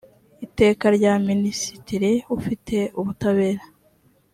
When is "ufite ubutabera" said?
2.37-3.63